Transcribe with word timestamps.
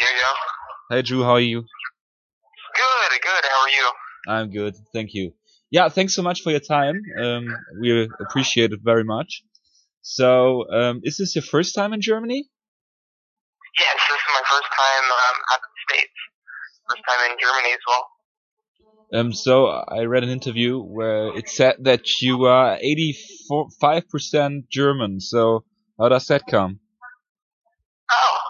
Diego. 0.00 0.30
Hey 0.90 1.02
Drew, 1.02 1.22
how 1.22 1.32
are 1.32 1.40
you? 1.40 1.60
Good, 1.60 3.20
good. 3.20 3.44
How 3.52 3.60
are 3.62 3.68
you? 3.68 3.92
I'm 4.28 4.50
good, 4.50 4.74
thank 4.94 5.12
you. 5.12 5.34
Yeah, 5.70 5.90
thanks 5.90 6.14
so 6.14 6.22
much 6.22 6.40
for 6.40 6.50
your 6.50 6.60
time. 6.60 7.02
Um, 7.22 7.46
we 7.78 8.08
appreciate 8.18 8.72
it 8.72 8.80
very 8.82 9.04
much. 9.04 9.42
So, 10.00 10.64
um, 10.72 11.00
is 11.04 11.18
this 11.18 11.36
your 11.36 11.42
first 11.42 11.74
time 11.74 11.92
in 11.92 12.00
Germany? 12.00 12.48
Yes, 13.78 13.94
this 14.08 14.16
is 14.16 14.22
my 14.32 14.42
first 14.48 14.70
time 14.72 15.04
um, 15.04 15.36
out 15.52 15.58
of 15.58 15.70
the 15.76 15.94
States. 15.94 16.12
First 16.88 17.02
time 17.06 17.30
in 17.30 17.36
Germany 17.38 17.72
as 17.74 17.84
well. 17.86 18.06
Um, 19.12 19.32
so 19.34 19.66
I 19.66 20.04
read 20.04 20.24
an 20.24 20.30
interview 20.30 20.80
where 20.80 21.36
it 21.36 21.48
said 21.50 21.76
that 21.80 22.20
you 22.22 22.44
are 22.44 22.78
85% 22.78 24.68
German. 24.70 25.20
So 25.20 25.64
how 26.00 26.08
does 26.08 26.26
that 26.28 26.46
come? 26.48 26.80
Oh, 28.10 28.14
yeah. 28.14 28.18
You 28.18 28.49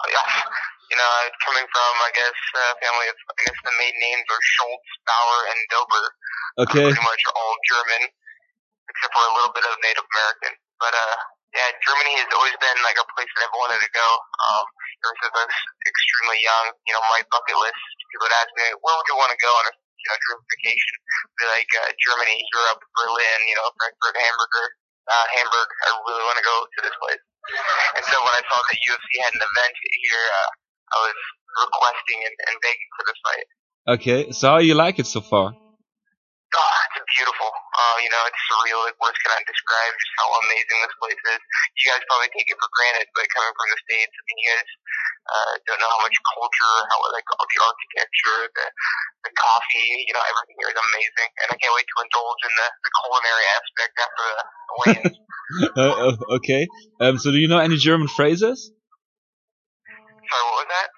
coming 1.45 1.67
from, 1.67 1.93
I 2.01 2.11
guess, 2.13 2.37
a 2.57 2.65
family 2.81 3.07
of, 3.09 3.17
I 3.37 3.41
guess 3.45 3.59
the 3.65 3.75
main 3.77 3.95
names 3.97 4.27
are 4.29 4.43
Schultz, 4.57 4.89
Bauer, 5.05 5.41
and 5.51 5.59
Dober. 5.69 6.05
Okay. 6.65 6.83
Uh, 6.83 6.89
pretty 6.91 7.05
much 7.05 7.23
all 7.33 7.53
German, 7.67 8.01
except 8.89 9.11
for 9.13 9.23
a 9.25 9.33
little 9.35 9.53
bit 9.53 9.65
of 9.65 9.73
Native 9.81 10.05
American. 10.05 10.53
But, 10.77 10.93
uh, 10.93 11.17
yeah, 11.51 11.67
Germany 11.83 12.15
has 12.15 12.31
always 12.31 12.55
been 12.63 12.79
like 12.85 12.95
a 12.95 13.07
place 13.11 13.27
that 13.35 13.47
I've 13.47 13.55
wanted 13.59 13.83
to 13.83 13.91
go. 13.91 14.07
Um, 14.47 14.65
ever 15.03 15.15
since 15.19 15.35
I 15.35 15.43
was 15.43 15.57
extremely 15.83 16.39
young, 16.39 16.65
you 16.87 16.93
know, 16.95 17.03
my 17.11 17.21
bucket 17.27 17.57
list, 17.59 17.81
people 18.07 18.29
would 18.29 18.37
ask 18.39 18.51
me, 18.55 18.71
where 18.79 18.95
would 18.95 19.07
you 19.09 19.17
want 19.19 19.35
to 19.35 19.39
go 19.41 19.51
on 19.51 19.65
a, 19.67 19.73
you 19.75 20.07
know, 20.07 20.17
dream 20.23 20.39
vacation? 20.47 20.95
Be 21.37 21.43
like, 21.51 21.71
uh, 21.83 21.91
Germany, 22.07 22.39
Europe, 22.55 22.81
Berlin, 22.95 23.39
you 23.51 23.55
know, 23.59 23.67
Frankfurt, 23.75 24.15
Hamburger, 24.15 24.67
uh, 25.11 25.25
Hamburg. 25.35 25.69
I 25.83 25.87
really 26.07 26.23
want 26.23 26.37
to 26.39 26.45
go 26.45 26.55
to 26.55 26.79
this 26.87 26.95
place. 27.03 27.23
And 27.99 28.03
so 28.05 28.15
when 28.21 28.33
I 28.37 28.43
saw 28.47 28.59
that 28.61 28.77
UFC 28.85 29.07
had 29.25 29.33
an 29.33 29.43
event 29.43 29.73
here, 29.75 30.25
uh, 30.39 30.49
I 30.91 30.97
was 31.09 31.19
requesting 31.59 32.19
and, 32.23 32.35
and 32.47 32.55
begging 32.61 32.91
for 32.95 33.03
this 33.07 33.19
fight. 33.25 33.47
Okay, 33.97 34.19
so 34.31 34.55
how 34.55 34.59
you 34.61 34.75
like 34.75 35.01
it 35.01 35.07
so 35.07 35.21
far? 35.21 35.57
Oh, 36.51 36.75
it's 36.99 37.07
beautiful. 37.15 37.47
Uh, 37.47 37.97
you 38.03 38.11
know, 38.11 38.19
it's 38.27 38.41
surreal. 38.51 38.83
Like, 38.83 38.99
words 38.99 39.15
cannot 39.23 39.39
describe 39.47 39.93
just 39.95 40.13
how 40.19 40.27
amazing 40.43 40.77
this 40.83 40.95
place 40.99 41.23
is. 41.31 41.41
You 41.79 41.83
guys 41.87 42.03
probably 42.11 42.27
take 42.35 42.51
it 42.51 42.59
for 42.59 42.67
granted, 42.75 43.07
but 43.15 43.23
coming 43.31 43.55
from 43.55 43.67
the 43.71 43.79
States, 43.87 44.11
I 44.11 44.21
mean, 44.27 44.37
you 44.43 44.47
guys, 44.51 44.69
uh, 45.31 45.53
don't 45.63 45.79
know 45.79 45.87
how 45.87 46.03
much 46.03 46.17
culture, 46.35 46.75
how, 46.91 46.99
like, 47.15 47.23
all 47.31 47.47
the 47.47 47.59
architecture, 47.63 48.39
the, 48.51 48.67
the 49.25 49.31
coffee, 49.31 49.91
you 50.03 50.11
know, 50.11 50.23
everything 50.27 50.59
here 50.59 50.71
is 50.75 50.79
amazing. 50.91 51.29
And 51.39 51.47
I 51.49 51.55
can't 51.55 51.71
wait 51.71 51.87
to 51.87 51.97
indulge 52.03 52.41
in 52.43 52.53
the, 52.53 52.67
the 52.83 52.91
culinary 52.99 53.45
aspect 53.55 53.93
after 53.95 54.23
the, 54.27 54.39
the 54.43 54.75
weigh-ins. 54.83 55.17
uh, 55.79 55.93
uh, 56.11 56.35
okay. 56.35 56.63
Um, 56.99 57.15
so 57.15 57.31
do 57.31 57.39
you 57.39 57.47
know 57.47 57.63
any 57.63 57.79
German 57.79 58.11
phrases? 58.11 58.75
Sorry, 59.87 60.43
what 60.51 60.67
was 60.67 60.69
that? 60.69 60.90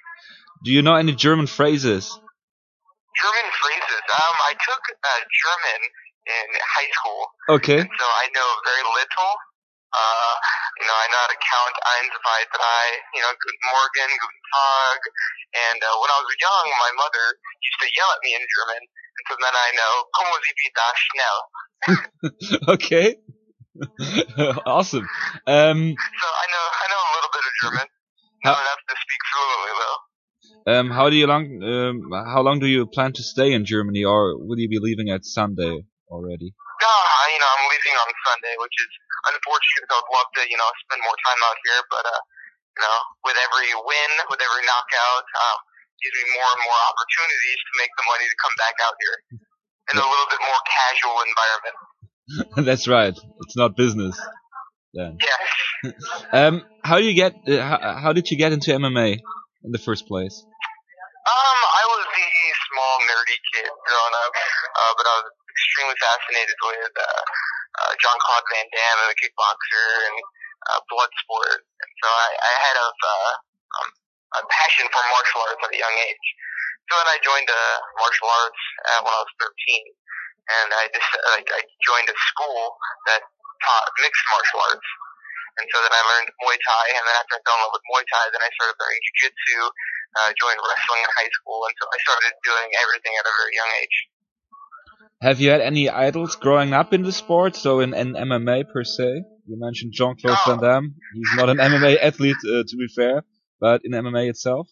Do 0.63 0.71
you 0.71 0.81
know 0.81 0.95
any 0.95 1.13
German 1.15 1.47
phrases? 1.47 2.07
German 3.19 3.47
phrases. 3.61 4.01
Um, 4.09 4.35
I 4.47 4.53
took 4.57 4.83
uh, 4.95 5.21
German 5.27 5.81
in 6.23 6.47
high 6.63 6.89
school, 6.97 7.21
Okay. 7.59 7.79
so 7.83 8.05
I 8.07 8.25
know 8.31 8.47
very 8.63 8.83
little. 8.95 9.31
Uh, 9.93 10.33
you 10.81 10.87
know, 10.89 10.97
I 10.97 11.05
know 11.13 11.21
how 11.21 11.29
to 11.29 11.37
count 11.37 11.75
eins, 11.85 12.09
zwei, 12.17 12.41
drei, 12.49 12.85
you 13.13 13.21
know, 13.21 13.29
guten 13.29 13.65
Morgen, 13.69 14.09
guten 14.09 14.41
Tag. 14.49 14.99
And 15.53 15.79
uh, 15.85 15.93
when 16.01 16.09
I 16.09 16.17
was 16.17 16.33
young, 16.41 16.65
my 16.81 16.91
mother 16.97 17.25
used 17.61 17.79
to 17.85 17.87
yell 17.93 18.09
at 18.09 18.21
me 18.25 18.31
in 18.33 18.41
German, 18.41 18.81
and 18.81 19.23
so 19.29 19.33
then 19.37 19.53
I 19.53 19.69
know, 19.77 19.93
como 20.17 20.33
sie 20.41 20.71
da 20.73 20.87
schnell. 20.97 21.39
okay. 22.73 23.07
awesome. 24.65 25.05
Um, 25.45 25.79
So 25.93 26.27
I 26.29 26.45
know, 26.49 26.65
I 26.73 26.85
know 26.89 27.01
a 27.03 27.11
little 27.19 27.33
bit 27.37 27.45
of 27.45 27.53
German. 27.61 27.87
How- 28.43 28.57
enough 28.57 28.81
to 28.89 28.95
speak 28.97 29.21
fluently, 29.29 29.73
though. 29.77 29.99
Um, 30.67 30.89
how 30.89 31.09
do 31.09 31.15
you 31.15 31.27
long, 31.27 31.45
um, 31.63 31.95
how 32.11 32.41
long 32.41 32.59
do 32.59 32.67
you 32.67 32.85
plan 32.87 33.11
to 33.13 33.23
stay 33.23 33.51
in 33.53 33.65
Germany 33.65 34.03
or 34.03 34.37
will 34.37 34.59
you 34.59 34.69
be 34.69 34.79
leaving 34.79 35.09
at 35.09 35.25
Sunday 35.25 35.83
already? 36.09 36.49
No, 36.81 36.87
I- 36.91 37.31
you 37.33 37.39
know, 37.39 37.49
I'm 37.55 37.65
leaving 37.71 37.95
on 37.99 38.09
Sunday, 38.27 38.53
which 38.59 38.75
is 38.79 38.91
unfortunate. 39.31 39.83
'cause 39.87 39.99
I'd 40.03 40.11
love 40.15 40.29
to, 40.37 40.41
you 40.49 40.57
know, 40.57 40.69
spend 40.87 41.01
more 41.03 41.17
time 41.25 41.39
out 41.47 41.57
here, 41.65 41.81
but 41.89 42.03
uh, 42.05 42.21
you 42.77 42.81
know, 42.83 42.97
with 43.23 43.37
every 43.39 43.69
win, 43.75 44.11
with 44.29 44.41
every 44.41 44.63
knockout, 44.67 45.25
um, 45.43 45.57
gives 46.03 46.15
me 46.19 46.25
more 46.35 46.49
and 46.55 46.61
more 46.67 46.81
opportunities 46.91 47.59
to 47.63 47.71
make 47.79 47.91
the 47.95 48.05
money 48.11 48.25
to 48.27 48.37
come 48.43 48.55
back 48.59 48.75
out 48.83 48.95
here 48.99 49.17
in 49.91 49.95
a 49.99 50.05
little 50.05 50.29
bit 50.31 50.41
more 50.43 50.61
casual 50.67 51.17
environment. 51.23 51.77
That's 52.67 52.87
right. 52.87 53.15
It's 53.15 53.55
not 53.57 53.75
business. 53.75 54.15
Then. 54.93 55.17
Yes. 55.19 55.43
Um, 56.31 56.63
how 56.83 56.97
do 56.97 57.03
you 57.03 57.13
get? 57.13 57.33
Uh, 57.47 57.59
how, 57.61 57.95
how 57.99 58.13
did 58.13 58.29
you 58.31 58.37
get 58.37 58.53
into 58.53 58.71
MMA 58.71 59.19
in 59.65 59.71
the 59.71 59.77
first 59.77 60.07
place? 60.07 60.45
Um, 61.23 61.59
I 61.79 61.83
was 61.87 62.03
the 62.03 62.29
small 62.67 62.95
nerdy 63.07 63.39
kid 63.55 63.71
growing 63.71 64.15
up, 64.27 64.33
uh, 64.35 64.91
but 64.99 65.07
I 65.07 65.13
was 65.23 65.31
extremely 65.55 65.95
fascinated 65.95 66.57
with 66.67 66.91
uh, 66.99 67.23
uh, 67.79 67.91
Jean 67.95 68.19
Claude 68.27 68.43
Van 68.51 68.67
Damme 68.67 68.99
and 69.07 69.09
the 69.15 69.15
kickboxer 69.23 69.87
and 70.03 70.17
uh, 70.67 70.79
blood 70.91 71.07
sport. 71.23 71.63
And 71.63 71.91
so 72.03 72.07
I, 72.11 72.27
I 72.27 72.53
had 72.67 72.75
a, 72.75 72.89
uh, 72.91 73.31
um, 73.71 73.89
a 74.35 74.41
passion 74.51 74.91
for 74.91 74.99
martial 75.15 75.47
arts 75.47 75.63
at 75.63 75.71
a 75.71 75.79
young 75.79 75.95
age. 75.95 76.27
So 76.91 76.99
then 76.99 77.07
I 77.07 77.17
joined 77.23 77.47
uh, 77.47 77.77
martial 78.03 78.27
arts 78.27 78.61
uh, 78.91 78.99
when 79.07 79.15
I 79.15 79.19
was 79.23 79.31
13, 79.39 79.47
and 79.47 80.69
I 80.75 80.91
just 80.91 81.07
like 81.39 81.47
I 81.55 81.63
joined 81.87 82.11
a 82.11 82.17
school 82.35 82.75
that 83.07 83.23
taught 83.63 83.87
mixed 84.03 84.27
martial 84.27 84.59
arts. 84.59 84.89
And 85.55 85.65
so 85.71 85.79
then 85.85 85.93
I 85.93 86.01
learned 86.03 86.29
Muay 86.43 86.57
Thai, 86.59 86.85
and 86.97 87.03
then 87.07 87.15
after 87.15 87.37
I 87.37 87.41
fell 87.45 87.55
in 87.55 87.61
love 87.63 87.77
with 87.77 87.85
Muay 87.87 88.03
Thai, 88.09 88.25
then 88.33 88.41
I 88.41 88.49
started 88.57 88.75
learning 88.75 89.01
Jiu-Jitsu, 89.05 89.59
uh, 90.19 90.31
joined 90.39 90.59
wrestling 90.61 91.01
in 91.03 91.11
high 91.17 91.31
school, 91.31 91.65
and 91.65 91.73
so 91.79 91.85
I 91.89 91.97
started 92.05 92.33
doing 92.43 92.69
everything 92.83 93.13
at 93.19 93.25
a 93.25 93.33
very 93.33 93.53
young 93.57 93.71
age. 93.81 93.97
Have 95.23 95.39
you 95.39 95.49
had 95.51 95.61
any 95.61 95.89
idols 95.89 96.35
growing 96.35 96.73
up 96.73 96.91
in 96.93 97.03
the 97.03 97.11
sport? 97.15 97.55
So 97.55 97.79
in, 97.79 97.93
in 97.93 98.11
MMA 98.13 98.67
per 98.67 98.83
se, 98.83 99.23
you 99.47 99.55
mentioned 99.55 99.93
Jean 99.95 100.15
Claude 100.19 100.35
Oh. 100.35 100.51
Van 100.51 100.59
Damme. 100.59 100.95
He's 101.15 101.33
not 101.39 101.47
an 101.49 101.57
MMA 101.63 101.95
athlete, 102.03 102.43
uh, 102.43 102.67
to 102.67 102.75
be 102.75 102.87
fair, 102.91 103.23
but 103.59 103.81
in 103.87 103.91
MMA 103.95 104.27
itself. 104.29 104.67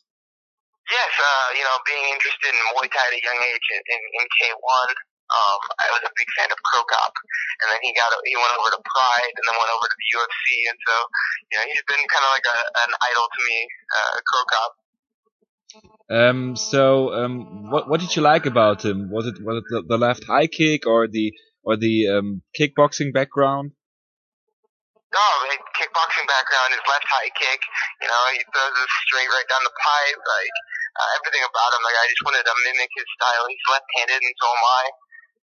Yes, 0.92 1.12
uh, 1.24 1.48
you 1.56 1.64
know, 1.64 1.78
being 1.88 2.04
interested 2.12 2.52
in 2.52 2.60
Muay 2.76 2.92
Thai 2.92 3.00
at 3.00 3.16
a 3.16 3.22
young 3.24 3.40
age 3.48 3.68
in, 3.72 3.80
in, 3.80 4.02
in 4.20 4.26
K1, 4.28 4.88
um, 5.32 5.62
I 5.80 5.88
was 5.96 6.04
a 6.04 6.12
big 6.20 6.28
fan 6.36 6.52
of 6.52 6.60
Cro 6.68 6.84
Cop, 6.84 7.16
and 7.64 7.72
then 7.72 7.80
he 7.80 7.96
got 7.96 8.12
he 8.28 8.36
went 8.36 8.52
over 8.60 8.76
to 8.76 8.82
Pride, 8.84 9.32
and 9.32 9.44
then 9.48 9.56
went 9.56 9.72
over 9.72 9.88
to 9.88 9.96
the 9.96 10.08
UFC, 10.20 10.68
and 10.68 10.76
so 10.84 10.96
you 11.48 11.56
know 11.56 11.64
he's 11.72 11.86
been 11.88 12.04
kind 12.12 12.26
of 12.28 12.32
like 12.36 12.44
a, 12.44 12.60
an 12.84 12.92
idol 13.08 13.32
to 13.32 13.40
me, 13.48 13.58
uh, 13.96 14.20
Cro 14.28 14.44
Cop. 14.52 14.72
Um, 16.10 16.56
so 16.56 17.14
um, 17.14 17.72
what 17.72 17.90
what 17.90 18.00
did 18.00 18.16
you 18.16 18.22
like 18.22 18.46
about 18.46 18.84
him? 18.84 19.10
Was 19.12 19.28
it 19.28 19.36
was 19.44 19.64
it 19.64 19.68
the, 19.70 19.84
the 19.88 19.98
left 19.98 20.26
high 20.26 20.48
kick 20.48 20.86
or 20.86 21.08
the 21.08 21.32
or 21.64 21.78
the 21.78 22.08
um, 22.10 22.42
kickboxing 22.58 23.14
background? 23.14 23.72
No, 25.12 25.28
his 25.52 25.60
kickboxing 25.76 26.24
background, 26.24 26.72
his 26.72 26.88
left 26.88 27.04
high 27.04 27.32
kick, 27.36 27.60
you 28.00 28.08
know, 28.08 28.24
he 28.32 28.40
throws 28.48 28.76
it 28.80 28.90
straight 29.08 29.28
right 29.28 29.48
down 29.52 29.60
the 29.68 29.76
pipe, 29.76 30.20
like 30.24 30.56
uh, 30.96 31.10
everything 31.20 31.44
about 31.44 31.76
him. 31.76 31.84
Like 31.84 32.00
I 32.00 32.08
just 32.08 32.24
wanted 32.24 32.48
to 32.48 32.56
mimic 32.64 32.92
his 32.96 33.08
style. 33.20 33.44
He's 33.52 33.68
left-handed, 33.68 34.24
and 34.24 34.36
so 34.40 34.48
am 34.48 34.64
I. 34.64 34.84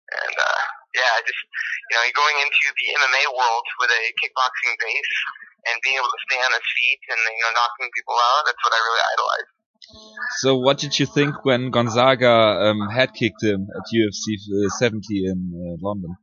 And 0.08 0.36
uh, 0.38 0.62
yeah, 0.94 1.14
just 1.26 1.42
you 1.90 1.94
know, 1.98 2.06
going 2.14 2.38
into 2.38 2.64
the 2.70 2.86
MMA 3.02 3.24
world 3.34 3.66
with 3.82 3.90
a 3.90 4.02
kickboxing 4.22 4.74
base 4.78 5.14
and 5.66 5.82
being 5.82 5.98
able 5.98 6.10
to 6.10 6.22
stay 6.30 6.38
on 6.38 6.54
his 6.54 6.66
feet 6.78 7.02
and 7.10 7.18
you 7.18 7.42
know 7.42 7.52
knocking 7.58 7.90
people 7.92 8.14
out, 8.14 8.46
that's 8.46 8.62
what 8.62 8.72
I 8.72 8.78
really 8.78 9.04
idolize. 9.04 9.50
So 10.40 10.56
what 10.56 10.78
did 10.78 10.98
you 10.98 11.06
think 11.06 11.44
when 11.44 11.70
Gonzaga 11.70 12.30
um, 12.30 12.88
head 12.90 13.14
kicked 13.14 13.42
him 13.42 13.66
at 13.74 13.82
UFC 13.94 14.66
uh, 14.66 14.68
70 14.68 15.26
in 15.26 15.38
uh, 15.54 15.86
London? 15.86 16.16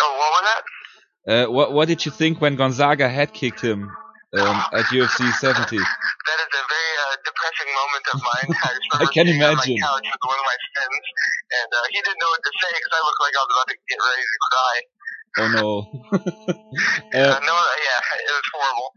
Oh, 0.00 0.12
what 0.18 0.30
was 0.34 0.44
that? 0.50 0.62
Uh, 1.26 1.46
what 1.50 1.72
what 1.72 1.88
did 1.88 2.04
you 2.04 2.12
think 2.12 2.40
when 2.40 2.56
Gonzaga 2.56 3.08
head 3.08 3.32
kicked 3.32 3.60
him 3.62 3.88
um, 4.36 4.56
at 4.72 4.84
UFC 4.92 5.32
70? 5.32 5.78
That 5.78 6.38
is 6.44 6.52
a 6.52 6.64
very 6.74 6.92
uh, 7.00 7.16
depressing 7.24 7.70
moment 7.72 8.04
of 8.12 8.18
mine. 8.20 8.50
I, 9.00 9.04
I 9.04 9.06
can 9.12 9.28
imagine. 9.28 9.80
On 9.80 9.80
my 9.80 9.88
couch 9.88 10.08
with 10.12 10.24
one 10.28 10.38
of 10.38 10.44
my 10.44 10.58
friends, 10.74 11.04
and 11.54 11.70
uh, 11.72 11.86
he 11.92 11.98
didn't 12.04 12.20
know 12.20 12.28
what 12.28 12.42
to 12.44 12.52
say 12.60 12.70
because 12.76 12.92
I 12.92 13.00
looked 13.06 13.22
like 13.24 13.34
I 13.34 13.40
was 13.40 13.52
about 13.54 13.68
to 13.72 13.76
get 13.88 14.00
ready 14.04 14.24
to 14.28 14.38
cry. 14.50 14.74
Oh 15.40 15.48
no. 15.56 15.70
Uh, 17.14 17.18
uh, 17.18 17.38
no, 17.46 17.54
yeah, 17.54 18.00
it 18.26 18.34
was 18.34 18.46
horrible. 18.50 18.90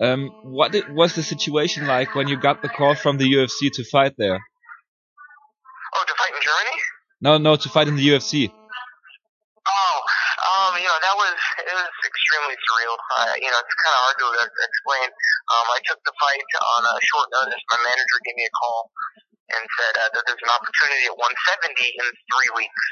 Um, 0.00 0.30
what 0.42 0.74
was 0.90 1.14
the 1.14 1.22
situation 1.22 1.86
like 1.86 2.14
when 2.14 2.28
you 2.28 2.36
got 2.36 2.62
the 2.62 2.68
call 2.68 2.94
from 2.94 3.18
the 3.18 3.30
UFC 3.30 3.70
to 3.72 3.84
fight 3.84 4.14
there? 4.18 4.40
Oh, 5.94 6.04
to 6.06 6.14
fight 6.18 6.34
in 6.34 6.42
Germany? 6.42 6.76
No, 7.20 7.38
no, 7.38 7.56
to 7.56 7.68
fight 7.68 7.86
in 7.88 7.96
the 7.96 8.06
UFC. 8.08 8.50
Oh, 8.50 9.96
um, 10.54 10.76
you 10.76 10.84
know, 10.84 10.98
that 10.98 11.14
was, 11.14 11.34
it 11.62 11.72
was 11.72 11.88
extremely 12.04 12.56
surreal. 12.58 12.96
Uh, 13.14 13.34
you 13.38 13.48
know, 13.48 13.60
it's 13.62 13.76
kind 13.78 13.94
of 13.94 14.00
hard 14.10 14.16
to 14.18 14.28
explain. 14.34 15.08
Um, 15.54 15.66
I 15.70 15.78
took 15.86 16.00
the 16.02 16.14
fight 16.18 16.42
on 16.42 16.82
a 16.84 16.94
short 17.14 17.28
notice. 17.30 17.62
My 17.70 17.80
manager 17.80 18.18
gave 18.26 18.36
me 18.36 18.44
a 18.44 18.54
call 18.58 18.90
and 19.54 19.62
said 19.78 19.94
uh, 20.00 20.08
that 20.10 20.22
there's 20.26 20.42
an 20.42 20.52
opportunity 20.52 21.04
at 21.06 21.16
170 21.16 21.78
in 21.78 22.06
three 22.34 22.50
weeks. 22.58 22.82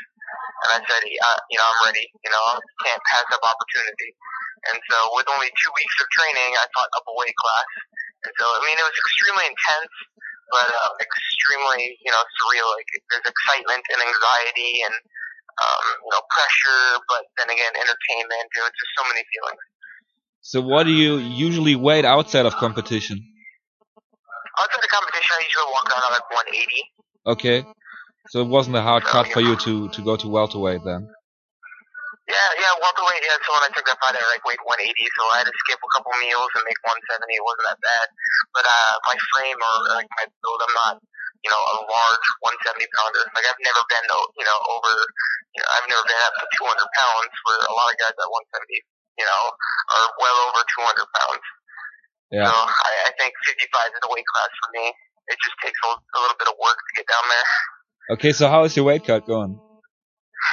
And 0.64 0.70
I 0.76 0.80
said, 0.86 1.02
uh, 1.02 1.38
you 1.50 1.58
know, 1.58 1.66
I'm 1.66 1.80
ready. 1.90 2.06
You 2.22 2.30
know, 2.30 2.42
I 2.54 2.62
can't 2.86 3.02
pass 3.10 3.26
up 3.34 3.42
opportunity. 3.42 4.10
And 4.70 4.78
so 4.78 4.96
with 5.18 5.26
only 5.26 5.50
two 5.58 5.72
weeks 5.74 5.96
of 5.98 6.06
training, 6.14 6.54
I 6.54 6.64
fought 6.70 6.90
up 6.94 7.06
a 7.08 7.14
weight 7.18 7.34
class. 7.34 7.68
And 8.22 8.32
so, 8.38 8.44
I 8.46 8.60
mean, 8.62 8.78
it 8.78 8.86
was 8.86 8.94
extremely 8.94 9.46
intense, 9.50 9.92
but 10.54 10.68
uh, 10.70 10.92
extremely, 11.02 11.98
you 11.98 12.12
know, 12.14 12.22
surreal. 12.38 12.68
Like 12.70 12.86
there's 13.10 13.26
excitement 13.26 13.82
and 13.90 13.98
anxiety 13.98 14.86
and 14.86 14.94
um, 15.58 15.84
you 16.06 16.12
know 16.14 16.22
pressure, 16.30 17.02
but 17.10 17.26
then 17.42 17.50
again, 17.50 17.74
entertainment. 17.74 18.46
It 18.54 18.62
was 18.62 18.74
just 18.78 18.92
so 18.94 19.04
many 19.10 19.22
feelings. 19.26 19.62
So, 20.42 20.62
what 20.62 20.86
do 20.86 20.94
you 20.94 21.18
usually 21.18 21.74
weight 21.74 22.04
outside 22.04 22.46
of 22.46 22.54
competition? 22.56 23.18
Outside 24.58 24.82
of 24.84 24.90
competition, 24.90 25.32
I 25.34 25.42
usually 25.42 25.70
walk 25.74 25.86
around 25.90 26.14
at 26.14 26.22
like 26.22 26.30
180. 26.30 27.02
Okay. 27.26 27.58
So 28.30 28.40
it 28.42 28.48
wasn't 28.48 28.76
a 28.76 28.82
hard 28.82 29.04
So, 29.04 29.10
cut 29.10 29.26
yeah. 29.28 29.34
for 29.34 29.40
you 29.40 29.56
to, 29.56 29.88
to 29.88 30.02
go 30.02 30.16
to 30.16 30.28
welterweight 30.28 30.84
then. 30.84 31.08
Yeah, 32.32 32.48
yeah, 32.64 32.72
welterweight. 32.80 33.20
Yeah, 33.20 33.36
so 33.44 33.52
when 33.52 33.68
I 33.68 33.70
took 33.76 33.84
that 33.84 34.00
fight, 34.00 34.16
I 34.16 34.24
like 34.32 34.40
weighed 34.48 34.64
180, 34.64 34.88
so 34.88 35.20
I 35.36 35.44
had 35.44 35.48
to 35.52 35.56
skip 35.68 35.76
a 35.76 35.90
couple 35.92 36.16
meals 36.16 36.48
and 36.56 36.64
make 36.64 36.80
170. 36.80 37.28
It 37.28 37.44
wasn't 37.44 37.68
that 37.68 37.80
bad, 37.84 38.06
but 38.56 38.64
uh, 38.64 38.92
my 39.04 39.16
frame 39.36 39.60
or 39.60 39.74
like 39.92 40.08
my 40.16 40.24
build, 40.40 40.60
I'm 40.64 40.72
not, 40.72 40.96
you 41.44 41.52
know, 41.52 41.60
a 41.60 41.76
large 41.84 42.26
170 42.40 42.88
pounder. 42.96 43.20
Like 43.36 43.44
I've 43.44 43.60
never 43.60 43.84
been, 43.84 44.06
you 44.40 44.46
know, 44.48 44.58
over, 44.64 44.92
you 45.52 45.60
know, 45.60 45.68
I've 45.76 45.88
never 45.92 46.04
been 46.08 46.20
up 46.24 46.34
to 46.40 46.46
200 46.56 46.72
pounds. 46.72 47.32
Where 47.44 47.60
a 47.68 47.74
lot 47.76 47.92
of 47.92 48.00
guys 48.00 48.16
at 48.16 48.24
170, 48.24 48.80
you 49.20 49.26
know, 49.28 49.42
are 49.92 50.08
well 50.16 50.38
over 50.48 50.60
200 50.88 51.04
pounds. 51.12 51.44
Yeah. 52.32 52.48
So 52.48 52.54
I, 52.56 52.90
I 53.06 53.10
think 53.20 53.36
55 53.44 53.92
is 53.92 54.00
the 54.00 54.08
weight 54.08 54.24
class 54.24 54.52
for 54.56 54.72
me. 54.72 54.88
It 55.28 55.36
just 55.36 55.56
takes 55.60 55.76
a, 55.84 55.88
a 55.92 56.18
little 56.24 56.38
bit 56.40 56.48
of 56.48 56.56
work 56.56 56.80
to 56.80 56.92
get 56.96 57.04
down 57.12 57.28
there. 57.28 57.48
Okay, 58.16 58.32
so 58.32 58.48
how 58.48 58.64
is 58.64 58.72
your 58.72 58.88
weight 58.88 59.04
cut 59.04 59.28
going? 59.28 59.60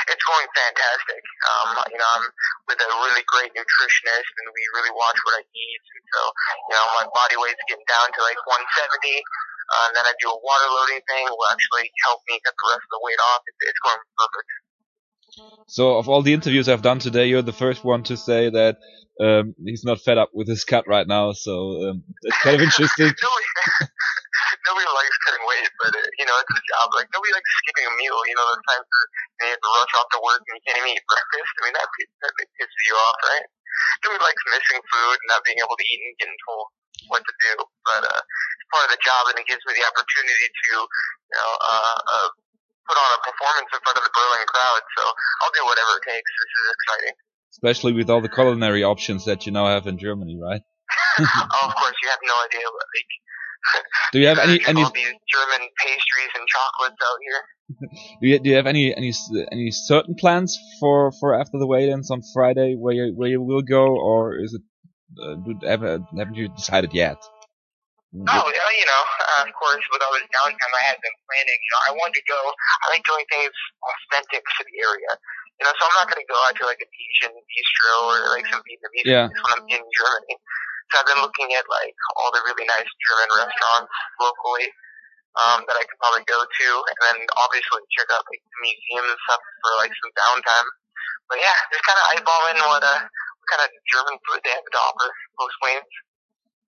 It's 0.10 0.26
going 0.26 0.50
fantastic. 0.54 1.22
Um, 1.50 1.68
you 1.90 2.00
know, 2.00 2.10
I'm 2.20 2.26
with 2.70 2.80
a 2.82 2.90
really 3.04 3.26
great 3.30 3.52
nutritionist, 3.58 4.30
and 4.40 4.46
we 4.54 4.62
really 4.78 4.94
watch 4.94 5.18
what 5.26 5.40
I 5.40 5.44
eat. 5.44 5.82
And 5.98 6.06
so, 6.14 6.22
you 6.70 6.74
know, 6.78 6.86
my 7.02 7.06
body 7.10 7.38
weight's 7.42 7.64
getting 7.66 7.88
down 7.90 8.08
to 8.14 8.20
like 8.22 8.40
170. 8.46 8.60
Uh, 9.70 9.86
and 9.90 9.94
then 9.94 10.06
I 10.10 10.14
do 10.18 10.34
a 10.34 10.40
water 10.42 10.70
loading 10.70 11.02
thing, 11.06 11.30
will 11.30 11.50
actually 11.54 11.94
help 12.06 12.26
me 12.26 12.42
get 12.42 12.54
the 12.58 12.68
rest 12.74 12.86
of 12.86 12.92
the 12.98 13.02
weight 13.06 13.22
off. 13.22 13.42
It's, 13.46 13.62
it's 13.70 13.82
going 13.86 14.02
perfect. 14.18 14.50
So 15.68 15.98
of 15.98 16.10
all 16.10 16.22
the 16.22 16.34
interviews 16.34 16.68
I've 16.68 16.82
done 16.82 17.00
today, 17.00 17.28
you're 17.30 17.46
the 17.46 17.54
first 17.54 17.84
one 17.86 18.04
to 18.10 18.18
say 18.18 18.50
that 18.50 18.78
um, 19.22 19.54
he's 19.64 19.84
not 19.84 20.02
fed 20.02 20.18
up 20.18 20.32
with 20.34 20.48
his 20.48 20.64
cut 20.64 20.88
right 20.88 21.06
now. 21.06 21.34
So 21.34 21.54
um, 21.90 22.04
it's 22.24 22.38
kind 22.40 22.56
of 22.56 22.62
interesting. 22.68 23.14
nobody, 23.22 23.48
nobody 24.68 24.88
likes 24.90 25.18
cutting 25.28 25.46
weight, 25.46 25.70
but 25.84 25.94
uh, 25.94 26.10
you 26.18 26.26
know, 26.26 26.34
it's 26.40 26.50
a 26.50 26.64
job. 26.74 26.90
Like 26.96 27.08
nobody 27.14 27.32
likes 27.34 27.52
skipping 27.62 27.86
a 27.86 27.94
meal. 28.02 28.18
You 28.26 28.36
know, 28.36 28.46
those 28.48 28.64
times 28.74 28.88
you 29.48 29.54
have 29.56 29.64
to 29.64 29.72
rush 29.72 29.94
off 29.96 30.10
to 30.12 30.20
work 30.20 30.42
and 30.44 30.56
you 30.60 30.64
can't 30.68 30.80
even 30.84 30.92
eat 30.92 31.06
breakfast. 31.08 31.52
I 31.56 31.60
mean, 31.64 31.76
that 31.80 31.88
that 31.88 32.32
pisses 32.36 32.84
you 32.88 32.96
off, 32.96 33.18
right? 33.24 33.46
Nobody 34.04 34.20
likes 34.20 34.44
missing 34.52 34.82
food 34.92 35.16
and 35.16 35.30
not 35.32 35.42
being 35.48 35.60
able 35.64 35.78
to 35.80 35.86
eat 35.88 36.02
and 36.04 36.16
getting 36.20 36.40
told 36.44 36.68
what 37.08 37.24
to 37.24 37.34
do. 37.48 37.54
But 37.88 38.02
uh, 38.04 38.22
it's 38.22 38.68
part 38.74 38.84
of 38.90 38.92
the 38.92 39.02
job, 39.02 39.32
and 39.32 39.40
it 39.40 39.48
gives 39.48 39.64
me 39.64 39.72
the 39.78 39.86
opportunity 39.88 40.48
to, 40.52 40.72
you 40.76 41.38
know, 41.40 41.52
uh, 41.64 41.98
uh, 42.04 42.30
put 42.90 42.98
on 43.00 43.10
a 43.16 43.20
performance 43.24 43.70
in 43.72 43.80
front 43.80 43.98
of 44.02 44.04
the 44.04 44.12
Berlin 44.12 44.46
crowd. 44.50 44.84
So 45.00 45.04
I'll 45.46 45.56
do 45.56 45.64
whatever 45.64 45.92
it 46.02 46.06
takes. 46.10 46.28
This 46.28 46.52
is 46.52 46.68
exciting. 46.76 47.16
Especially 47.56 47.94
with 47.96 48.10
all 48.12 48.22
the 48.22 48.32
culinary 48.32 48.84
options 48.84 49.26
that 49.26 49.46
you 49.46 49.52
now 49.56 49.68
have 49.72 49.88
in 49.88 49.98
Germany, 49.98 50.38
right? 50.38 50.62
oh, 51.20 51.64
of 51.66 51.74
course, 51.76 51.98
you 52.02 52.10
have 52.10 52.24
no 52.24 52.36
idea. 52.46 52.66
Like, 52.66 53.12
Do 54.12 54.20
you 54.20 54.28
have 54.28 54.40
any 54.40 54.60
any 54.66 54.82
all 54.82 54.92
these 54.92 55.06
German 55.06 55.68
pastries 55.78 56.32
and 56.36 56.48
chocolates 56.48 57.02
out 57.02 57.20
here? 57.24 57.42
do 58.22 58.28
you, 58.28 58.40
do 58.40 58.50
you 58.50 58.56
have 58.56 58.68
any 58.68 58.96
any 58.96 59.10
s- 59.10 59.32
any 59.52 59.72
certain 59.72 60.16
plans 60.16 60.58
for 60.80 61.12
for 61.20 61.40
after 61.40 61.58
the 61.60 61.68
weigh-ins 61.68 62.10
on 62.12 62.22
Friday 62.34 62.76
where 62.76 62.94
you 62.94 63.14
where 63.16 63.30
you 63.30 63.42
will 63.42 63.62
go, 63.62 63.86
or 63.86 64.36
is 64.38 64.54
it 64.54 64.62
uh, 65.22 65.36
do, 65.36 65.56
have, 65.68 65.82
haven't 65.82 66.36
you 66.36 66.48
decided 66.50 66.94
yet? 66.94 67.18
Oh, 68.10 68.50
yeah, 68.50 68.70
you 68.74 68.88
know, 68.90 69.04
uh, 69.22 69.46
of 69.46 69.54
course, 69.54 69.86
with 69.94 70.02
all 70.02 70.10
this 70.18 70.26
downtime 70.34 70.74
I 70.74 70.84
had 70.90 70.98
been 70.98 71.14
planning, 71.30 71.60
you 71.62 71.72
know, 71.72 71.82
I 71.88 71.92
wanted 71.94 72.18
to 72.18 72.26
go, 72.26 72.42
I 72.42 72.86
like 72.90 73.06
doing 73.06 73.22
things 73.30 73.54
authentic 73.86 74.42
to 74.42 74.62
the 74.66 74.76
area. 74.82 75.12
You 75.62 75.64
know, 75.70 75.74
so 75.78 75.86
I'm 75.86 75.96
not 76.02 76.10
going 76.10 76.18
to 76.18 76.26
go 76.26 76.34
out 76.50 76.58
to 76.58 76.66
like 76.66 76.82
a 76.82 76.90
Asian 76.90 77.38
bistro 77.38 77.94
or 78.10 78.18
like 78.34 78.50
some 78.50 78.66
Vietnamese 78.66 79.06
Yeah. 79.06 79.30
place 79.30 79.40
when 79.46 79.54
I'm 79.62 79.68
in 79.70 79.84
Germany. 79.94 80.36
So 80.90 81.00
I've 81.00 81.10
been 81.10 81.22
looking 81.22 81.54
at 81.54 81.66
like 81.70 81.94
all 82.18 82.34
the 82.34 82.42
really 82.50 82.66
nice 82.66 82.90
German 83.06 83.30
restaurants 83.46 83.94
locally 84.18 84.68
um, 85.38 85.62
that 85.70 85.78
I 85.78 85.86
could 85.86 86.00
probably 86.02 86.26
go 86.26 86.42
to, 86.42 86.68
and 86.90 86.98
then 87.06 87.18
obviously 87.38 87.86
check 87.94 88.10
out 88.10 88.26
like 88.26 88.42
the 88.42 88.60
museums 88.66 89.14
and 89.14 89.22
stuff 89.30 89.42
for 89.62 89.72
like 89.78 89.94
some 89.94 90.12
downtime. 90.18 90.68
But 91.30 91.38
yeah, 91.38 91.58
just 91.70 91.86
kind 91.86 92.00
of 92.02 92.06
eyeballing 92.18 92.58
what 92.66 92.82
uh, 92.82 93.02
what 93.06 93.48
kind 93.50 93.62
of 93.62 93.70
German 93.94 94.18
food 94.26 94.42
they 94.42 94.54
have 94.54 94.66
to 94.66 94.82
offer 94.82 95.08
post 95.38 95.58
wins. 95.62 95.94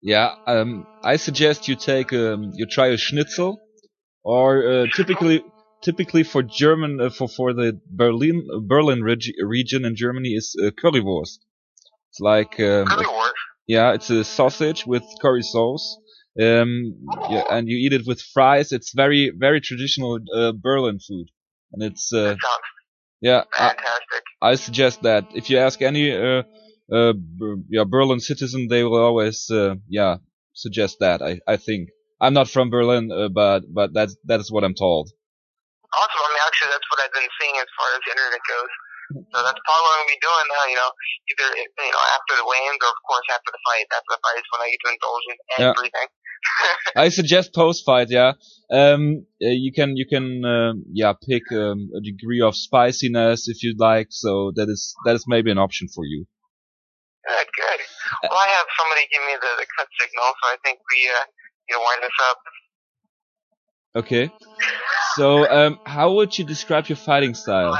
Yeah, 0.01 0.29
um, 0.45 0.87
I 1.03 1.17
suggest 1.17 1.67
you 1.67 1.75
take 1.75 2.13
um, 2.13 2.51
you 2.53 2.65
try 2.65 2.87
a 2.87 2.97
schnitzel, 2.97 3.61
or 4.23 4.65
uh, 4.65 4.85
typically 4.95 5.43
typically 5.81 6.23
for 6.23 6.43
German 6.43 6.99
uh, 6.99 7.09
for 7.09 7.27
for 7.27 7.53
the 7.53 7.79
Berlin 7.89 8.45
Berlin 8.65 9.03
reg- 9.03 9.37
region 9.41 9.85
in 9.85 9.95
Germany 9.95 10.29
is 10.29 10.55
uh, 10.57 10.71
currywurst. 10.71 11.39
It's 12.09 12.19
like 12.19 12.59
um, 12.59 12.87
worth. 12.87 13.26
Yeah, 13.67 13.93
it's 13.93 14.09
a 14.09 14.23
sausage 14.23 14.85
with 14.85 15.03
curry 15.21 15.43
sauce. 15.43 15.97
Um, 16.39 16.93
yeah, 17.29 17.43
and 17.49 17.67
you 17.67 17.77
eat 17.77 17.93
it 17.93 18.05
with 18.05 18.21
fries. 18.21 18.71
It's 18.71 18.93
very 18.93 19.31
very 19.35 19.59
traditional 19.59 20.19
uh, 20.35 20.51
Berlin 20.53 20.99
food, 20.99 21.27
and 21.73 21.83
it's 21.83 22.13
uh, 22.13 22.35
That 22.35 22.59
yeah. 23.21 23.43
I, 23.53 23.69
fantastic. 23.69 24.23
I 24.41 24.55
suggest 24.55 25.01
that 25.03 25.25
if 25.33 25.49
you 25.49 25.57
ask 25.57 25.81
any 25.81 26.11
uh, 26.15 26.43
uh, 26.93 27.13
yeah, 27.69 27.83
Berlin 27.85 28.19
citizen, 28.19 28.67
they 28.69 28.83
will 28.83 29.03
always 29.03 29.49
uh, 29.49 29.75
yeah 29.87 30.17
suggest 30.53 30.97
that. 30.99 31.21
I 31.21 31.39
I 31.47 31.57
think 31.57 31.89
I'm 32.21 32.33
not 32.33 32.49
from 32.49 32.69
Berlin, 32.69 33.11
uh, 33.11 33.29
but 33.29 33.63
but 33.73 33.93
that's 33.93 34.15
that's 34.25 34.51
what 34.51 34.63
I'm 34.63 34.75
told. 34.75 35.09
Awesome. 35.93 36.21
I 36.21 36.29
mean, 36.33 36.43
actually, 36.45 36.71
that's 36.71 36.89
what 36.91 36.99
I've 37.01 37.13
been 37.13 37.29
seeing 37.41 37.55
as 37.57 37.69
far 37.77 37.87
as 37.95 38.01
the 38.05 38.11
internet 38.11 38.43
goes. 38.47 38.73
So 39.33 39.39
that's 39.43 39.61
probably 39.63 39.83
what 39.87 39.93
I'm 39.95 40.03
gonna 40.03 40.15
be 40.15 40.23
doing 40.23 40.47
now. 40.51 40.63
You 40.67 40.77
know, 40.77 40.91
either 41.31 41.47
you 41.55 41.93
know 41.93 42.03
after 42.15 42.33
the 42.35 42.45
weigh-ins 42.47 42.81
or 42.83 42.91
of 42.91 43.01
course 43.07 43.27
after 43.31 43.51
the 43.51 43.61
fight. 43.63 43.87
After 43.91 44.11
the 44.15 44.21
fight 44.23 44.37
is 44.39 44.47
when 44.51 44.61
I 44.63 44.67
get 44.71 44.79
to 44.83 44.89
indulge 44.91 45.25
in 45.31 45.37
everything. 45.63 46.07
Yeah. 46.11 46.15
I 46.95 47.09
suggest 47.09 47.53
post 47.53 47.85
fight. 47.85 48.09
Yeah, 48.09 48.33
um, 48.71 49.25
uh, 49.41 49.53
you 49.53 49.71
can 49.71 49.97
you 49.97 50.05
can 50.05 50.43
um 50.45 50.83
yeah 50.91 51.13
pick 51.13 51.43
um, 51.51 51.89
a 51.95 52.01
degree 52.01 52.41
of 52.41 52.55
spiciness 52.55 53.47
if 53.47 53.63
you'd 53.63 53.79
like. 53.79 54.07
So 54.11 54.51
that 54.55 54.67
is 54.69 54.95
that 55.05 55.15
is 55.15 55.25
maybe 55.27 55.51
an 55.51 55.57
option 55.57 55.87
for 55.87 56.05
you. 56.05 56.25
Good, 57.27 57.47
good. 57.55 57.79
Well, 58.23 58.39
I 58.39 58.47
have 58.55 58.67
somebody 58.79 59.03
give 59.11 59.23
me 59.27 59.35
the, 59.35 59.51
the 59.59 59.67
cut 59.77 59.87
signal, 59.99 60.31
so 60.41 60.51
I 60.51 60.57
think 60.63 60.79
we 60.79 60.99
uh, 61.11 61.25
you 61.69 61.75
know 61.75 61.81
wind 61.83 62.03
this 62.03 62.17
up. 62.29 62.37
Okay. 63.97 64.31
So 65.15 65.49
um, 65.49 65.79
how 65.85 66.13
would 66.13 66.37
you 66.37 66.45
describe 66.45 66.87
your 66.87 66.97
fighting 66.97 67.33
style? 67.33 67.73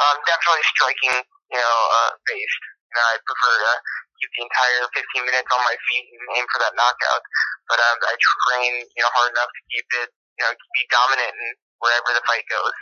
Um, 0.00 0.16
definitely 0.24 0.64
striking, 0.72 1.16
you 1.52 1.60
know, 1.60 1.76
uh, 1.92 2.10
based. 2.24 2.64
You 2.88 2.94
know, 2.96 3.06
I 3.06 3.14
prefer 3.20 3.54
to 3.60 3.72
keep 4.20 4.30
the 4.36 4.42
entire 4.48 4.84
15 4.96 5.28
minutes 5.28 5.50
on 5.52 5.60
my 5.60 5.76
feet 5.88 6.06
and 6.08 6.40
aim 6.40 6.46
for 6.48 6.60
that 6.64 6.72
knockout. 6.76 7.22
But 7.68 7.78
um, 7.84 7.96
I 8.02 8.14
train, 8.16 8.84
you 8.84 9.02
know, 9.04 9.12
hard 9.12 9.32
enough 9.32 9.52
to 9.52 9.62
keep 9.72 9.86
it, 10.04 10.08
you 10.40 10.42
know, 10.44 10.52
be 10.56 10.82
dominant 10.88 11.36
in 11.36 11.50
wherever 11.80 12.10
the 12.16 12.24
fight 12.24 12.44
goes. 12.48 12.76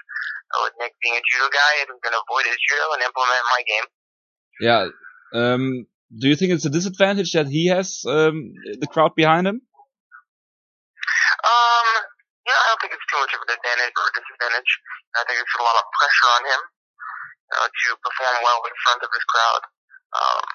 Uh, 0.54 0.64
with 0.64 0.74
Nick 0.80 0.94
being 1.04 1.18
a 1.18 1.22
judo 1.28 1.50
guy, 1.52 1.72
I'm 1.84 2.00
going 2.00 2.16
to 2.16 2.22
avoid 2.24 2.48
his 2.48 2.56
judo 2.56 2.86
and 2.96 3.02
implement 3.04 3.44
my 3.52 3.62
game. 3.66 3.86
Yeah. 4.62 4.82
Um, 5.34 5.84
do 6.08 6.30
you 6.30 6.36
think 6.38 6.56
it's 6.56 6.64
a 6.64 6.72
disadvantage 6.72 7.36
that 7.36 7.52
he 7.52 7.68
has 7.68 8.00
um, 8.08 8.56
the 8.80 8.88
crowd 8.88 9.12
behind 9.12 9.44
him? 9.44 9.60
Um, 11.44 11.88
you 12.48 12.50
know, 12.50 12.60
I 12.64 12.66
don't 12.72 12.80
think 12.80 12.96
it's 12.96 13.08
too 13.12 13.20
much 13.20 13.34
of 13.36 13.44
an 13.44 13.52
advantage 13.52 13.92
or 13.92 14.08
a 14.08 14.14
disadvantage. 14.16 14.70
I 15.20 15.22
think 15.28 15.36
it's 15.36 15.56
a 15.60 15.62
lot 15.62 15.76
of 15.76 15.84
pressure 15.92 16.30
on 16.32 16.42
him 16.48 16.60
know, 17.56 17.66
to 17.66 17.88
perform 18.04 18.36
well 18.44 18.60
in 18.68 18.76
front 18.84 19.00
of 19.00 19.10
his 19.12 19.24
crowd. 19.28 19.62
Um, 20.12 20.46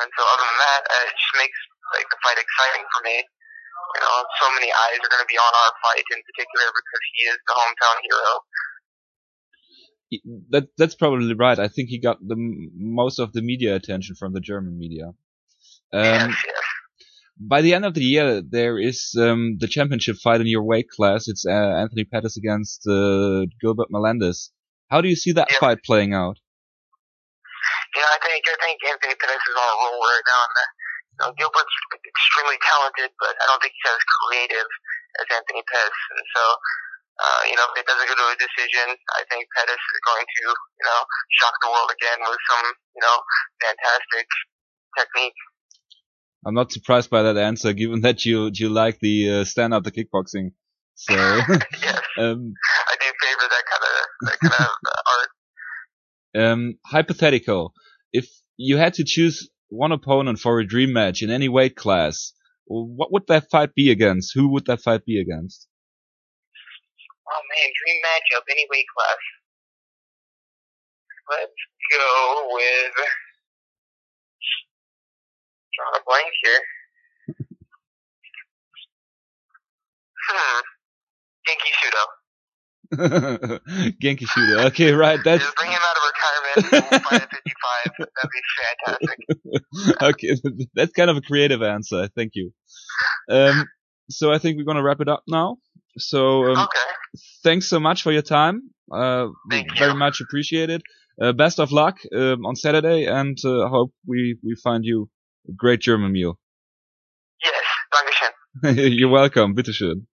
and 0.00 0.08
so 0.16 0.22
other 0.24 0.46
than 0.46 0.60
that, 0.60 0.82
uh, 0.88 1.04
it 1.08 1.14
just 1.14 1.36
makes 1.38 1.58
like 1.92 2.08
the 2.10 2.20
fight 2.24 2.40
exciting 2.40 2.84
for 2.90 3.02
me. 3.04 3.16
You 3.20 4.00
know, 4.00 4.16
so 4.40 4.46
many 4.54 4.70
eyes 4.72 4.98
are 5.02 5.12
going 5.12 5.22
to 5.22 5.30
be 5.30 5.38
on 5.38 5.52
our 5.52 5.72
fight 5.82 6.02
in 6.08 6.20
particular 6.22 6.66
because 6.72 7.02
he 7.14 7.20
is 7.28 7.38
the 7.46 7.54
hometown 7.54 7.96
hero. 8.02 8.32
That 10.50 10.68
that's 10.78 10.94
probably 10.94 11.34
right. 11.34 11.58
I 11.58 11.68
think 11.68 11.88
he 11.88 11.98
got 11.98 12.18
the 12.22 12.36
most 12.74 13.18
of 13.18 13.32
the 13.32 13.42
media 13.42 13.74
attention 13.74 14.14
from 14.14 14.32
the 14.32 14.40
German 14.40 14.78
media. 14.78 15.06
Um, 15.92 16.30
yes, 16.30 16.36
yes. 16.46 16.62
by 17.38 17.62
the 17.62 17.74
end 17.74 17.84
of 17.84 17.94
the 17.94 18.04
year, 18.04 18.42
there 18.42 18.78
is 18.78 19.14
um, 19.18 19.56
the 19.58 19.66
championship 19.66 20.16
fight 20.16 20.40
in 20.40 20.46
your 20.46 20.62
weight 20.62 20.88
class. 20.88 21.26
It's 21.26 21.44
uh, 21.46 21.50
Anthony 21.50 22.04
Pettis 22.04 22.36
against 22.36 22.86
uh, 22.86 23.46
Gilbert 23.60 23.90
Melendez. 23.90 24.50
How 24.90 25.00
do 25.00 25.08
you 25.08 25.16
see 25.16 25.32
that 25.32 25.50
Yeah. 25.50 25.58
fight 25.58 25.82
playing 25.82 26.14
out? 26.14 26.38
You 27.94 28.00
know, 28.02 28.08
I 28.10 28.18
think 28.18 28.44
I 28.48 28.56
think 28.60 28.78
Anthony 28.84 29.14
Pettis 29.14 29.44
is 29.48 29.56
on 29.56 29.68
a 29.68 29.76
roll 29.80 30.02
right 30.02 30.26
now. 30.26 30.40
And, 30.44 30.54
you 30.58 31.18
know, 31.22 31.30
Gilbert's 31.38 31.76
extremely 31.94 32.58
talented, 32.58 33.10
but 33.18 33.34
I 33.40 33.44
don't 33.46 33.62
think 33.62 33.74
he's 33.74 33.90
as 33.90 34.04
creative 34.18 34.68
as 35.22 35.26
Anthony 35.30 35.62
Pettis. 35.62 36.00
And 36.10 36.26
so, 36.34 36.42
uh, 37.22 37.42
you 37.46 37.54
know, 37.54 37.66
if 37.70 37.78
it 37.80 37.86
doesn't 37.86 38.08
go 38.10 38.14
to 38.18 38.26
a 38.34 38.36
decision, 38.36 38.98
I 39.14 39.22
think 39.30 39.46
Pettis 39.54 39.78
is 39.78 40.00
going 40.10 40.26
to, 40.26 40.44
you 40.50 40.84
know, 40.84 41.00
shock 41.38 41.54
the 41.62 41.70
world 41.70 41.90
again 41.94 42.18
with 42.18 42.42
some, 42.50 42.66
you 42.98 43.02
know, 43.02 43.16
fantastic 43.62 44.26
technique. 44.98 45.38
I'm 46.46 46.54
not 46.54 46.72
surprised 46.72 47.08
by 47.10 47.22
that 47.22 47.38
answer, 47.38 47.72
given 47.72 48.02
that 48.02 48.26
you 48.26 48.50
you 48.52 48.68
like 48.68 48.98
the 49.00 49.40
uh, 49.40 49.44
stand 49.44 49.72
up 49.72 49.84
the 49.84 49.92
kickboxing. 49.92 50.52
So 50.94 51.14
yes, 51.80 52.02
um, 52.18 52.52
I 52.90 52.94
do 53.00 53.08
favor 53.22 53.46
that 53.48 53.64
kind 53.70 53.83
of 54.22 54.32
of 54.42 54.70
art. 55.06 55.30
um, 56.44 56.78
hypothetical: 56.86 57.74
if 58.12 58.28
you 58.56 58.76
had 58.76 58.94
to 58.94 59.04
choose 59.04 59.48
one 59.68 59.92
opponent 59.92 60.38
for 60.38 60.60
a 60.60 60.66
dream 60.66 60.92
match 60.92 61.22
in 61.22 61.30
any 61.30 61.48
weight 61.48 61.76
class, 61.76 62.32
what 62.66 63.12
would 63.12 63.26
that 63.28 63.50
fight 63.50 63.74
be 63.74 63.90
against? 63.90 64.32
Who 64.34 64.48
would 64.52 64.66
that 64.66 64.80
fight 64.82 65.04
be 65.04 65.20
against? 65.20 65.68
Oh 67.28 67.40
man, 67.50 67.70
dream 67.84 68.00
match 68.02 68.22
matchup, 68.32 68.42
any 68.50 68.66
weight 68.70 68.86
class. 68.96 69.16
Let's 71.30 71.52
go 71.92 72.48
with 72.52 72.92
drawing 75.74 76.00
a 76.00 76.04
blank 76.06 76.32
here. 76.42 76.60
Hmm. 80.28 80.60
Genki 81.46 81.70
Shudo. 81.76 82.23
Genki 84.02 84.26
Shudo. 84.26 84.66
Okay, 84.66 84.92
right. 84.92 85.18
That's 85.24 85.42
Just 85.44 85.56
bring 85.56 85.70
him 85.70 85.80
out 85.82 85.96
of 85.96 86.02
retirement. 86.12 86.90
We'll 86.90 87.00
fight 87.00 87.22
at 87.22 87.30
55. 87.30 87.92
That'd 87.98 88.30
be 88.30 88.42
fantastic. 89.96 90.02
okay. 90.02 90.66
That's 90.74 90.92
kind 90.92 91.10
of 91.10 91.16
a 91.16 91.20
creative 91.20 91.62
answer. 91.62 92.08
Thank 92.16 92.32
you. 92.34 92.52
Um, 93.30 93.66
so 94.10 94.32
I 94.32 94.38
think 94.38 94.56
we're 94.58 94.64
gonna 94.64 94.82
wrap 94.82 95.00
it 95.00 95.08
up 95.08 95.22
now. 95.28 95.56
So 95.98 96.44
um, 96.44 96.58
Okay. 96.58 96.88
thanks 97.42 97.68
so 97.68 97.80
much 97.80 98.02
for 98.02 98.12
your 98.12 98.22
time. 98.22 98.70
Uh, 98.92 99.28
Thank 99.50 99.76
very 99.78 99.92
you. 99.92 99.98
much 99.98 100.20
appreciated. 100.20 100.82
Uh, 101.20 101.32
best 101.32 101.58
of 101.60 101.70
luck 101.72 101.98
um, 102.14 102.44
on 102.44 102.56
Saturday, 102.56 103.06
and 103.06 103.38
uh, 103.44 103.68
hope 103.68 103.92
we 104.06 104.36
we 104.44 104.56
find 104.62 104.84
you 104.84 105.08
a 105.48 105.52
great 105.52 105.80
German 105.80 106.12
meal. 106.12 106.38
Yes. 107.42 107.54
Dankeschön. 107.92 108.98
You're 108.98 109.10
welcome. 109.10 109.54
Bitteschön. 109.54 110.06